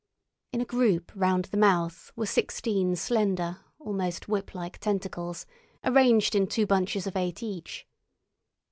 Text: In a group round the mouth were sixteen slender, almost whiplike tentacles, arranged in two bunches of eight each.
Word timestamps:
In 0.51 0.61
a 0.61 0.65
group 0.65 1.11
round 1.13 1.45
the 1.45 1.57
mouth 1.57 2.11
were 2.15 2.25
sixteen 2.25 2.95
slender, 2.95 3.59
almost 3.77 4.25
whiplike 4.25 4.79
tentacles, 4.79 5.45
arranged 5.83 6.33
in 6.33 6.47
two 6.47 6.65
bunches 6.65 7.05
of 7.05 7.15
eight 7.15 7.43
each. 7.43 7.85